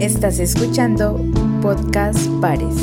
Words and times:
Estás 0.00 0.38
escuchando 0.40 1.18
Podcast 1.62 2.28
Pares. 2.40 2.76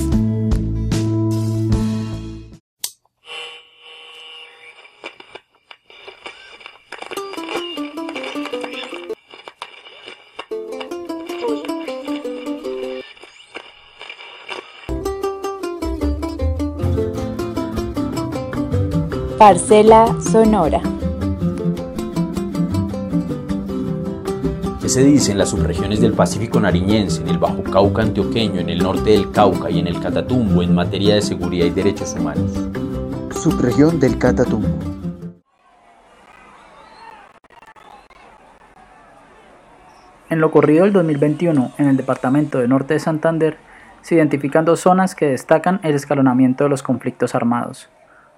Parcela 19.37 20.19
Sonora. 20.19 20.92
Se 24.93 25.03
dice 25.03 25.31
en 25.31 25.39
las 25.39 25.49
subregiones 25.49 26.01
del 26.01 26.13
Pacífico 26.13 26.59
nariñense, 26.59 27.23
en 27.23 27.29
el 27.29 27.39
Bajo 27.39 27.63
Cauca 27.63 28.03
antioqueño, 28.03 28.59
en 28.59 28.69
el 28.69 28.77
norte 28.77 29.09
del 29.09 29.31
Cauca 29.31 29.71
y 29.71 29.79
en 29.79 29.87
el 29.87 29.99
Catatumbo 29.99 30.61
en 30.61 30.75
materia 30.75 31.15
de 31.15 31.23
seguridad 31.23 31.65
y 31.65 31.71
derechos 31.71 32.13
humanos? 32.13 32.51
Subregión 33.31 33.99
del 33.99 34.19
Catatumbo. 34.19 34.67
En 40.29 40.39
lo 40.39 40.51
corrido 40.51 40.83
del 40.83 40.93
2021, 40.93 41.71
en 41.79 41.87
el 41.87 41.97
departamento 41.97 42.59
de 42.59 42.67
Norte 42.67 42.93
de 42.93 42.99
Santander, 42.99 43.57
se 44.01 44.13
identifican 44.13 44.63
dos 44.63 44.81
zonas 44.81 45.15
que 45.15 45.25
destacan 45.25 45.79
el 45.81 45.95
escalonamiento 45.95 46.65
de 46.65 46.69
los 46.69 46.83
conflictos 46.83 47.33
armados. 47.33 47.89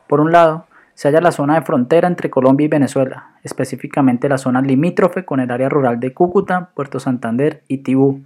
Por 0.08 0.22
un 0.22 0.32
lado, 0.32 0.68
se 0.96 1.10
halla 1.10 1.22
la 1.22 1.32
zona 1.32 1.56
de 1.56 1.62
frontera 1.62 2.08
entre 2.08 2.30
Colombia 2.30 2.66
y 2.66 2.70
Venezuela, 2.70 3.36
específicamente 3.44 4.30
la 4.30 4.38
zona 4.38 4.62
limítrofe 4.62 5.26
con 5.26 5.42
el 5.42 5.52
área 5.52 5.70
rural 5.70 6.00
de 6.00 6.14
Cúcuta, 6.14 6.70
Puerto 6.74 7.00
Santander 7.00 7.64
y 7.68 7.80
Tibú, 7.80 8.22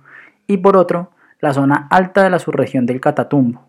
y 0.47 0.57
por 0.57 0.77
otro, 0.77 1.11
la 1.41 1.53
zona 1.53 1.87
alta 1.89 2.23
de 2.23 2.29
la 2.29 2.39
subregión 2.39 2.85
del 2.85 3.01
Catatumbo. 3.01 3.65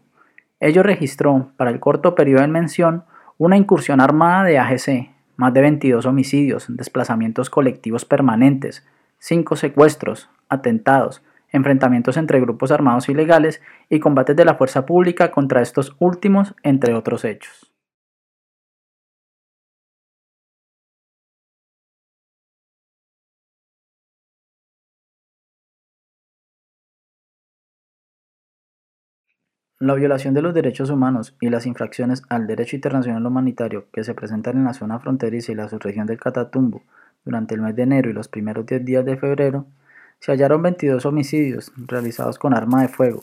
Ello 0.61 0.83
registró, 0.83 1.51
para 1.57 1.71
el 1.71 1.81
corto 1.81 2.15
periodo 2.15 2.45
en 2.45 2.51
mención, 2.51 3.05
una 3.39 3.57
incursión 3.57 4.03
armada 4.03 4.45
de 4.45 4.59
AGC, 4.59 5.11
más 5.37 5.55
de 5.55 5.63
22 5.63 6.05
homicidios, 6.05 6.67
desplazamientos 6.69 7.49
colectivos 7.49 8.05
permanentes, 8.05 8.87
5 9.19 9.57
secuestros, 9.57 10.29
atentados, 10.51 11.23
enfrentamientos 11.53 12.19
entre 12.19 12.41
grupos 12.41 12.71
armados 12.71 13.09
ilegales 13.09 13.63
y 13.89 13.99
combates 13.99 14.37
de 14.37 14.45
la 14.45 14.57
fuerza 14.57 14.85
pública 14.85 15.31
contra 15.31 15.63
estos 15.63 15.97
últimos, 15.99 16.55
entre 16.63 16.93
otros 16.93 17.25
hechos. 17.25 17.70
La 29.83 29.95
violación 29.95 30.35
de 30.35 30.43
los 30.43 30.53
derechos 30.53 30.91
humanos 30.91 31.35
y 31.41 31.49
las 31.49 31.65
infracciones 31.65 32.23
al 32.29 32.47
derecho 32.47 32.77
internacional 32.77 33.25
humanitario 33.25 33.87
que 33.95 34.05
se 34.05 34.13
presentan 34.13 34.59
en 34.59 34.65
la 34.65 34.75
zona 34.75 34.99
fronteriza 34.99 35.53
y 35.53 35.55
la 35.55 35.71
subregión 35.71 36.07
del 36.07 36.21
Catatumbo 36.21 36.83
durante 37.25 37.55
el 37.55 37.63
mes 37.63 37.75
de 37.75 37.85
enero 37.85 38.11
y 38.11 38.13
los 38.13 38.29
primeros 38.29 38.67
10 38.67 38.85
días 38.85 39.07
de 39.07 39.17
febrero, 39.17 39.65
se 40.19 40.33
hallaron 40.33 40.61
22 40.61 41.07
homicidios 41.07 41.73
realizados 41.79 42.39
con 42.39 42.53
arma 42.53 42.83
de 42.83 42.89
fuego, 42.89 43.23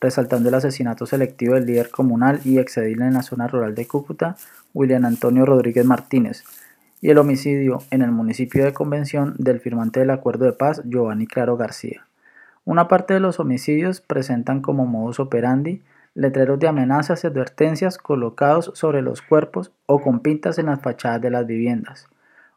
resaltando 0.00 0.48
el 0.48 0.54
asesinato 0.54 1.04
selectivo 1.04 1.56
del 1.56 1.66
líder 1.66 1.90
comunal 1.90 2.40
y 2.42 2.56
exedil 2.56 3.02
en 3.02 3.12
la 3.12 3.22
zona 3.22 3.46
rural 3.46 3.74
de 3.74 3.86
Cúcuta, 3.86 4.38
William 4.72 5.04
Antonio 5.04 5.44
Rodríguez 5.44 5.84
Martínez, 5.84 6.42
y 7.02 7.10
el 7.10 7.18
homicidio 7.18 7.82
en 7.90 8.00
el 8.00 8.12
municipio 8.12 8.64
de 8.64 8.72
Convención 8.72 9.34
del 9.36 9.60
firmante 9.60 10.00
del 10.00 10.08
acuerdo 10.08 10.46
de 10.46 10.52
paz, 10.54 10.80
Giovanni 10.86 11.26
Claro 11.26 11.58
García. 11.58 12.06
Una 12.64 12.88
parte 12.88 13.12
de 13.12 13.20
los 13.20 13.40
homicidios 13.40 14.00
presentan 14.00 14.62
como 14.62 14.86
modus 14.86 15.20
operandi 15.20 15.82
letreros 16.18 16.58
de 16.58 16.66
amenazas 16.66 17.22
y 17.22 17.28
advertencias 17.28 17.96
colocados 17.96 18.72
sobre 18.74 19.02
los 19.02 19.22
cuerpos 19.22 19.70
o 19.86 20.02
con 20.02 20.18
pintas 20.18 20.58
en 20.58 20.66
las 20.66 20.80
fachadas 20.80 21.22
de 21.22 21.30
las 21.30 21.46
viviendas. 21.46 22.08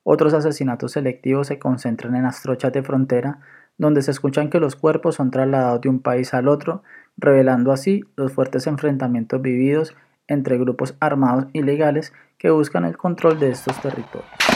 Otros 0.03 0.33
asesinatos 0.33 0.93
selectivos 0.93 1.45
se 1.45 1.59
concentran 1.59 2.15
en 2.15 2.23
las 2.23 2.41
trochas 2.41 2.73
de 2.73 2.81
frontera, 2.81 3.39
donde 3.77 4.01
se 4.01 4.09
escuchan 4.09 4.49
que 4.49 4.59
los 4.59 4.75
cuerpos 4.75 5.13
son 5.13 5.29
trasladados 5.29 5.79
de 5.81 5.89
un 5.89 5.99
país 5.99 6.33
al 6.33 6.47
otro, 6.47 6.81
revelando 7.17 7.71
así 7.71 8.03
los 8.15 8.33
fuertes 8.33 8.65
enfrentamientos 8.65 9.39
vividos 9.39 9.95
entre 10.27 10.57
grupos 10.57 10.95
armados 10.99 11.45
ilegales 11.53 12.13
que 12.39 12.49
buscan 12.49 12.83
el 12.83 12.97
control 12.97 13.39
de 13.39 13.51
estos 13.51 13.79
territorios. 13.79 14.50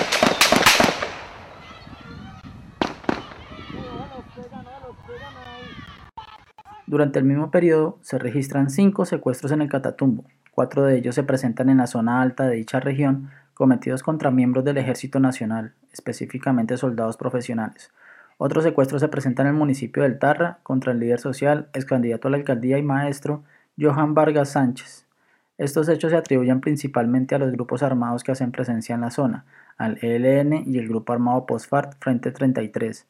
Durante 6.87 7.17
el 7.17 7.25
mismo 7.25 7.49
periodo 7.49 7.97
se 8.01 8.19
registran 8.19 8.69
cinco 8.69 9.05
secuestros 9.05 9.51
en 9.51 9.61
el 9.61 9.69
Catatumbo. 9.69 10.23
Cuatro 10.51 10.83
de 10.83 10.97
ellos 10.97 11.15
se 11.15 11.23
presentan 11.23 11.69
en 11.69 11.77
la 11.77 11.87
zona 11.87 12.21
alta 12.21 12.47
de 12.47 12.57
dicha 12.57 12.79
región, 12.79 13.31
cometidos 13.55 14.03
contra 14.03 14.29
miembros 14.29 14.63
del 14.63 14.77
Ejército 14.77 15.19
Nacional, 15.19 15.73
específicamente 15.91 16.77
soldados 16.77 17.17
profesionales. 17.17 17.91
Otro 18.37 18.61
secuestro 18.61 18.99
se 18.99 19.07
presenta 19.07 19.41
en 19.41 19.47
el 19.47 19.53
municipio 19.55 20.03
del 20.03 20.19
Tarra 20.19 20.59
contra 20.61 20.91
el 20.91 20.99
líder 20.99 21.19
social, 21.19 21.69
ex 21.73 21.85
candidato 21.85 22.27
a 22.27 22.31
la 22.31 22.37
alcaldía 22.37 22.77
y 22.77 22.83
maestro, 22.83 23.43
Johan 23.79 24.13
Vargas 24.13 24.49
Sánchez. 24.49 25.07
Estos 25.57 25.89
hechos 25.89 26.11
se 26.11 26.17
atribuyen 26.17 26.61
principalmente 26.61 27.33
a 27.33 27.39
los 27.39 27.51
grupos 27.51 27.81
armados 27.81 28.23
que 28.23 28.31
hacen 28.31 28.51
presencia 28.51 28.93
en 28.93 29.01
la 29.01 29.09
zona, 29.09 29.45
al 29.77 29.97
ELN 30.01 30.63
y 30.67 30.77
el 30.77 30.87
grupo 30.87 31.13
armado 31.13 31.45
Postfart 31.45 31.93
Frente 31.99 32.31
33. 32.31 33.07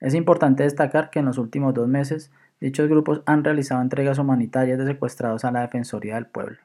Es 0.00 0.14
importante 0.14 0.64
destacar 0.64 1.10
que 1.10 1.20
en 1.20 1.24
los 1.24 1.38
últimos 1.38 1.72
dos 1.72 1.88
meses 1.88 2.30
Dichos 2.58 2.88
grupos 2.88 3.22
han 3.26 3.44
realizado 3.44 3.82
entregas 3.82 4.18
humanitarias 4.18 4.78
de 4.78 4.86
secuestrados 4.86 5.44
a 5.44 5.52
la 5.52 5.60
Defensoría 5.60 6.14
del 6.14 6.26
Pueblo. 6.26 6.56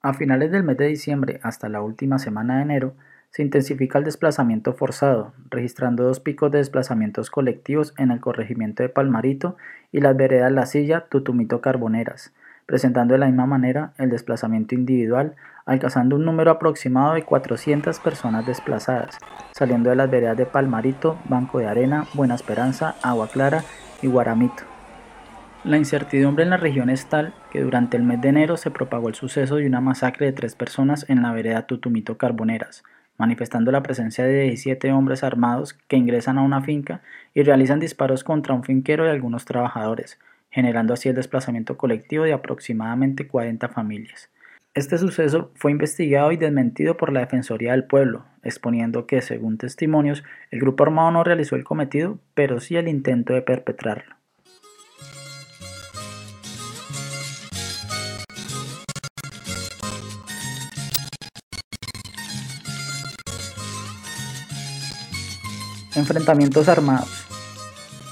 A 0.00 0.14
finales 0.14 0.50
del 0.50 0.62
mes 0.62 0.78
de 0.78 0.86
diciembre 0.86 1.40
hasta 1.42 1.68
la 1.68 1.82
última 1.82 2.18
semana 2.18 2.56
de 2.56 2.62
enero, 2.62 2.94
se 3.30 3.42
intensifica 3.42 3.98
el 3.98 4.04
desplazamiento 4.04 4.72
forzado, 4.72 5.34
registrando 5.50 6.04
dos 6.04 6.20
picos 6.20 6.50
de 6.50 6.58
desplazamientos 6.58 7.28
colectivos 7.28 7.92
en 7.98 8.10
el 8.10 8.20
corregimiento 8.20 8.82
de 8.82 8.88
Palmarito 8.88 9.56
y 9.92 10.00
las 10.00 10.16
veredas 10.16 10.50
La 10.52 10.64
Silla, 10.64 11.06
Tutumito 11.10 11.60
Carboneras, 11.60 12.32
presentando 12.64 13.12
de 13.12 13.18
la 13.18 13.26
misma 13.26 13.44
manera 13.44 13.92
el 13.98 14.08
desplazamiento 14.08 14.74
individual, 14.74 15.34
alcanzando 15.66 16.16
un 16.16 16.24
número 16.24 16.50
aproximado 16.52 17.12
de 17.12 17.24
400 17.24 17.98
personas 18.00 18.46
desplazadas, 18.46 19.18
saliendo 19.52 19.90
de 19.90 19.96
las 19.96 20.10
veredas 20.10 20.38
de 20.38 20.46
Palmarito, 20.46 21.18
Banco 21.28 21.58
de 21.58 21.66
Arena, 21.66 22.06
Buena 22.14 22.36
Esperanza, 22.36 22.94
Agua 23.02 23.28
Clara 23.28 23.64
y 24.02 24.06
Guaramito. 24.06 24.64
La 25.64 25.76
incertidumbre 25.76 26.44
en 26.44 26.50
la 26.50 26.56
región 26.56 26.90
es 26.90 27.06
tal 27.06 27.34
que 27.50 27.60
durante 27.60 27.96
el 27.96 28.04
mes 28.04 28.20
de 28.20 28.28
enero 28.28 28.56
se 28.56 28.70
propagó 28.70 29.08
el 29.08 29.14
suceso 29.14 29.56
de 29.56 29.66
una 29.66 29.80
masacre 29.80 30.26
de 30.26 30.32
tres 30.32 30.54
personas 30.54 31.04
en 31.08 31.22
la 31.22 31.32
vereda 31.32 31.66
Tutumito 31.66 32.16
Carboneras, 32.16 32.84
manifestando 33.18 33.72
la 33.72 33.82
presencia 33.82 34.24
de 34.24 34.42
17 34.42 34.92
hombres 34.92 35.24
armados 35.24 35.74
que 35.88 35.96
ingresan 35.96 36.38
a 36.38 36.42
una 36.42 36.62
finca 36.62 37.02
y 37.34 37.42
realizan 37.42 37.80
disparos 37.80 38.22
contra 38.22 38.54
un 38.54 38.62
finquero 38.62 39.06
y 39.06 39.10
algunos 39.10 39.44
trabajadores, 39.44 40.20
generando 40.50 40.94
así 40.94 41.08
el 41.08 41.16
desplazamiento 41.16 41.76
colectivo 41.76 42.24
de 42.24 42.32
aproximadamente 42.32 43.26
40 43.26 43.68
familias. 43.68 44.30
Este 44.76 44.98
suceso 44.98 45.52
fue 45.54 45.70
investigado 45.70 46.32
y 46.32 46.36
desmentido 46.36 46.98
por 46.98 47.10
la 47.10 47.20
Defensoría 47.20 47.72
del 47.72 47.84
Pueblo, 47.84 48.26
exponiendo 48.42 49.06
que, 49.06 49.22
según 49.22 49.56
testimonios, 49.56 50.22
el 50.50 50.60
grupo 50.60 50.84
armado 50.84 51.10
no 51.12 51.24
realizó 51.24 51.56
el 51.56 51.64
cometido, 51.64 52.18
pero 52.34 52.60
sí 52.60 52.76
el 52.76 52.86
intento 52.86 53.32
de 53.32 53.40
perpetrarlo. 53.40 54.16
Enfrentamientos 65.94 66.68
armados. 66.68 67.25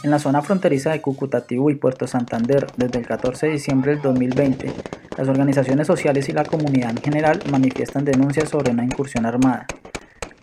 En 0.05 0.11
la 0.11 0.19
zona 0.19 0.43
fronteriza 0.43 0.91
de 0.91 1.01
Cucutatibú 1.01 1.71
y 1.71 1.77
Puerto 1.77 2.07
Santander, 2.07 2.67
desde 2.77 2.99
el 2.99 3.07
14 3.07 3.47
de 3.47 3.53
diciembre 3.53 3.93
del 3.93 4.03
2020, 4.03 4.71
las 5.17 5.29
organizaciones 5.29 5.87
sociales 5.87 6.29
y 6.29 6.33
la 6.33 6.45
comunidad 6.45 6.91
en 6.91 6.99
general 6.99 7.41
manifiestan 7.51 8.05
denuncias 8.05 8.51
sobre 8.51 8.73
una 8.73 8.85
incursión 8.85 9.25
armada. 9.25 9.67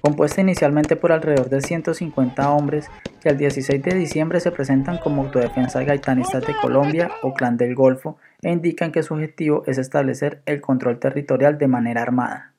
Compuesta 0.02 0.42
inicialmente 0.42 0.96
por 0.96 1.12
alrededor 1.12 1.50
de 1.50 1.62
150 1.62 2.50
hombres 2.50 2.90
que 3.22 3.30
al 3.30 3.38
16 3.38 3.84
de 3.84 3.94
diciembre 3.94 4.40
se 4.40 4.50
presentan 4.50 4.98
como 4.98 5.22
Autodefensa 5.22 5.84
Gaitanistas 5.84 6.44
de 6.48 6.56
Colombia 6.60 7.12
o 7.22 7.36
Clan 7.36 7.58
del 7.58 7.76
Golfo 7.76 8.18
e 8.42 8.52
indican 8.52 8.92
que 8.92 9.04
su 9.04 9.14
objetivo 9.14 9.64
es 9.68 9.78
establecer 9.78 10.42
el 10.48 10.60
control 10.60 10.98
territorial 10.98 11.60
de 11.60 11.68
manera 11.68 12.02
armada. 12.02 12.54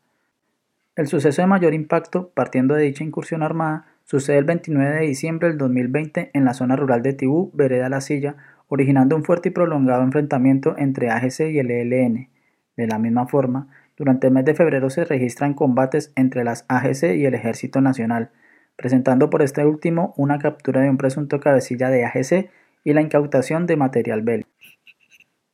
El 0.94 1.08
suceso 1.08 1.43
de 1.43 1.48
mayor 1.48 1.75
impacto, 1.75 2.31
partiendo 2.32 2.76
de 2.76 2.84
dicha 2.84 3.02
incursión 3.02 3.43
armada, 3.43 3.87
sucede 4.12 4.37
el 4.37 4.44
29 4.44 4.97
de 4.97 5.06
diciembre 5.06 5.49
del 5.49 5.56
2020 5.56 6.32
en 6.35 6.44
la 6.44 6.53
zona 6.53 6.76
rural 6.76 7.00
de 7.00 7.14
Tibú, 7.14 7.50
Vereda 7.55 7.88
La 7.88 8.03
Silla, 8.03 8.37
originando 8.69 9.17
un 9.17 9.25
fuerte 9.25 9.49
y 9.49 9.53
prolongado 9.53 10.03
enfrentamiento 10.03 10.75
entre 10.76 11.09
AGC 11.09 11.50
y 11.50 11.59
el 11.59 11.70
ELN. 11.70 12.29
De 12.76 12.87
la 12.87 12.99
misma 12.99 13.26
forma, 13.26 13.69
durante 13.97 14.26
el 14.26 14.35
mes 14.35 14.44
de 14.44 14.55
febrero 14.55 14.91
se 14.91 15.06
registran 15.06 15.55
combates 15.55 16.12
entre 16.14 16.44
las 16.44 16.67
AGC 16.69 17.17
y 17.17 17.25
el 17.25 17.32
Ejército 17.32 17.81
Nacional, 17.81 18.29
presentando 18.76 19.31
por 19.31 19.41
este 19.41 19.64
último 19.64 20.12
una 20.19 20.38
captura 20.38 20.82
de 20.82 20.91
un 20.91 20.99
presunto 20.99 21.41
cabecilla 21.41 21.88
de 21.88 22.05
AGC 22.05 22.50
y 22.85 22.93
la 22.93 23.00
incautación 23.00 23.67
de 23.67 23.76
material 23.76 24.20
bélico. 24.20 24.50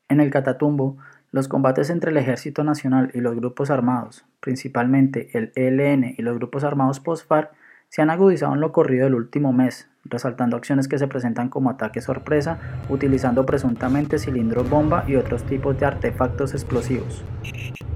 En 0.08 0.18
el 0.18 0.30
Catatumbo, 0.30 0.96
los 1.30 1.46
combates 1.46 1.90
entre 1.90 2.10
el 2.10 2.16
Ejército 2.16 2.64
Nacional 2.64 3.12
y 3.14 3.20
los 3.20 3.36
grupos 3.36 3.70
armados, 3.70 4.26
principalmente 4.40 5.28
el 5.38 5.52
ELN 5.54 6.16
y 6.18 6.22
los 6.22 6.36
grupos 6.38 6.64
armados 6.64 6.98
post-FARC, 6.98 7.52
se 7.88 8.02
han 8.02 8.10
agudizado 8.10 8.54
en 8.54 8.60
lo 8.60 8.72
corrido 8.72 9.04
del 9.04 9.14
último 9.14 9.52
mes, 9.52 9.88
resaltando 10.04 10.56
acciones 10.56 10.88
que 10.88 10.98
se 10.98 11.08
presentan 11.08 11.48
como 11.48 11.70
ataques 11.70 12.04
sorpresa, 12.04 12.58
utilizando 12.88 13.46
presuntamente 13.46 14.18
cilindros 14.18 14.68
bomba 14.68 15.04
y 15.06 15.16
otros 15.16 15.44
tipos 15.44 15.78
de 15.78 15.86
artefactos 15.86 16.52
explosivos. 16.52 17.24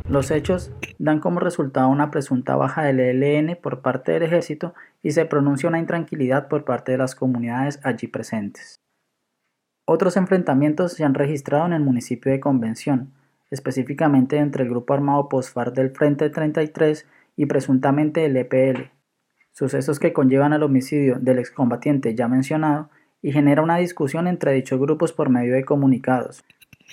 Los 0.09 0.31
hechos 0.31 0.73
dan 0.99 1.21
como 1.21 1.41
resultado 1.41 1.89
una 1.89 2.11
presunta 2.11 2.57
baja 2.57 2.83
del 2.83 3.01
ELN 3.01 3.57
por 3.63 3.81
parte 3.81 4.13
del 4.13 4.25
ejército 4.25 4.75
y 5.03 5.13
se 5.13 5.25
pronuncia 5.25 5.69
una 5.69 5.79
intranquilidad 5.79 6.49
por 6.49 6.65
parte 6.65 6.93
de 6.93 6.99
las 6.99 7.15
comunidades 7.15 7.81
allí 7.83 8.09
presentes. 8.09 8.81
Otros 9.85 10.17
enfrentamientos 10.17 10.93
se 10.93 11.05
han 11.05 11.15
registrado 11.15 11.67
en 11.67 11.73
el 11.73 11.83
municipio 11.83 12.31
de 12.31 12.41
Convención, 12.41 13.13
específicamente 13.51 14.39
entre 14.39 14.65
el 14.65 14.71
grupo 14.71 14.95
armado 14.95 15.29
Postfar 15.29 15.73
del 15.73 15.91
Frente 15.91 16.31
33 16.31 17.07
y 17.37 17.47
presuntamente 17.47 18.25
el 18.25 18.37
EPL, 18.37 18.91
sucesos 19.53 19.99
que 19.99 20.13
conllevan 20.13 20.53
al 20.53 20.63
homicidio 20.63 21.19
del 21.21 21.39
excombatiente 21.39 22.15
ya 22.15 22.29
mencionado 22.29 22.91
y 23.23 23.33
genera 23.33 23.63
una 23.63 23.77
discusión 23.77 24.27
entre 24.27 24.53
dichos 24.53 24.81
grupos 24.81 25.13
por 25.13 25.29
medio 25.29 25.55
de 25.55 25.65
comunicados, 25.65 26.45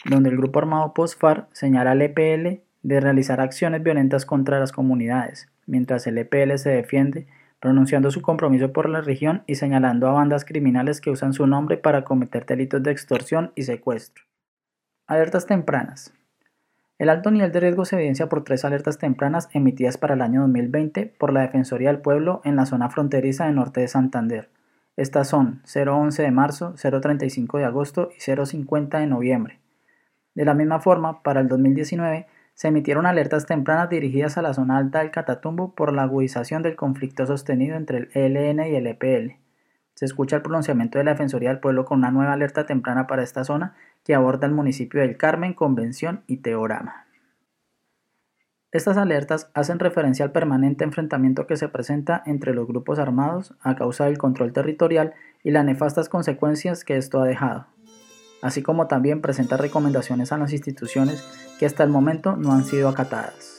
donde 0.06 0.30
el 0.30 0.38
grupo 0.38 0.60
armado 0.60 0.94
Postfar 0.94 1.48
señala 1.52 1.92
al 1.92 2.02
EPL 2.02 2.62
de 2.84 3.00
realizar 3.00 3.42
acciones 3.42 3.84
violentas 3.84 4.26
contra 4.26 4.60
las 4.60 4.72
comunidades, 4.72 5.50
mientras 5.66 6.06
el 6.08 6.18
EPL 6.18 6.58
se 6.58 6.70
defiende 6.70 7.28
pronunciando 7.60 8.10
su 8.12 8.22
compromiso 8.22 8.72
por 8.72 8.90
la 8.90 9.02
región 9.02 9.44
y 9.46 9.56
señalando 9.56 10.08
a 10.08 10.14
bandas 10.14 10.46
criminales 10.46 11.02
que 11.02 11.10
usan 11.10 11.34
su 11.34 11.46
nombre 11.46 11.78
para 11.78 12.04
cometer 12.04 12.46
delitos 12.46 12.82
de 12.84 12.92
extorsión 12.92 13.52
y 13.56 13.64
secuestro. 13.64 14.24
Alertas 15.08 15.46
tempranas. 15.46 16.14
El 17.00 17.08
alto 17.08 17.32
nivel 17.32 17.54
de 17.54 17.62
riesgo 17.62 17.86
se 17.86 17.96
evidencia 17.96 18.28
por 18.28 18.44
tres 18.44 18.66
alertas 18.66 18.98
tempranas 18.98 19.48
emitidas 19.54 19.98
para 19.98 20.16
el 20.16 20.22
año 20.22 20.42
2020 20.42 21.16
por 21.18 21.32
la 21.32 21.40
Defensoría 21.40 21.88
del 21.88 22.02
Pueblo 22.02 22.42
en 22.44 22.58
la 22.58 22.66
zona 22.66 22.90
fronteriza 22.90 23.46
del 23.46 23.56
norte 23.56 23.80
de 23.80 23.88
Santander. 23.88 24.50
Estas 24.98 25.30
son 25.30 25.62
011 25.64 26.22
de 26.22 26.32
marzo, 26.32 26.76
035 26.76 27.58
de 27.58 27.64
agosto 27.64 28.10
y 28.18 28.20
050 28.20 29.00
de 29.00 29.08
noviembre. 29.08 29.62
De 30.36 30.44
la 30.44 30.54
misma 30.54 30.82
forma, 30.82 31.24
para 31.24 31.40
el 31.40 31.48
2019 31.48 32.28
se 32.54 32.68
emitieron 32.68 33.06
alertas 33.06 33.46
tempranas 33.46 33.90
dirigidas 33.90 34.38
a 34.38 34.42
la 34.42 34.54
zona 34.54 34.78
alta 34.78 35.00
del 35.00 35.12
Catatumbo 35.12 35.74
por 35.76 35.94
la 35.94 36.04
agudización 36.04 36.64
del 36.64 36.76
conflicto 36.76 37.26
sostenido 37.26 37.78
entre 37.78 38.10
el 38.14 38.36
ELN 38.36 38.60
y 38.68 38.76
el 38.76 38.88
EPL. 38.88 39.38
Se 39.94 40.04
escucha 40.04 40.36
el 40.36 40.42
pronunciamiento 40.42 40.98
de 40.98 41.06
la 41.06 41.12
Defensoría 41.12 41.50
del 41.50 41.60
Pueblo 41.60 41.86
con 41.86 42.00
una 42.00 42.12
nueva 42.12 42.34
alerta 42.34 42.66
temprana 42.66 43.08
para 43.08 43.24
esta 43.24 43.46
zona 43.46 43.76
que 44.04 44.16
aborda 44.16 44.48
el 44.48 44.54
municipio 44.54 45.02
del 45.02 45.18
Carmen, 45.18 45.54
Convención 45.54 46.24
y 46.28 46.38
Teorama. 46.38 47.08
Estas 48.72 48.98
alertas 48.98 49.50
hacen 49.56 49.80
referencia 49.80 50.24
al 50.24 50.32
permanente 50.32 50.84
enfrentamiento 50.84 51.48
que 51.48 51.58
se 51.58 51.70
presenta 51.70 52.22
entre 52.28 52.54
los 52.54 52.68
grupos 52.68 53.00
armados 53.00 53.56
a 53.62 53.76
causa 53.76 54.06
del 54.06 54.20
control 54.20 54.54
territorial 54.54 55.14
y 55.44 55.50
las 55.50 55.66
nefastas 55.66 56.08
consecuencias 56.08 56.84
que 56.84 56.98
esto 56.98 57.20
ha 57.20 57.26
dejado, 57.26 57.66
así 58.44 58.62
como 58.62 58.88
también 58.88 59.22
presenta 59.22 59.58
recomendaciones 59.58 60.32
a 60.32 60.38
las 60.38 60.54
instituciones 60.54 61.24
que 61.60 61.66
hasta 61.66 61.84
el 61.84 61.90
momento 61.90 62.36
no 62.36 62.52
han 62.52 62.64
sido 62.64 62.90
acatadas. 62.90 63.59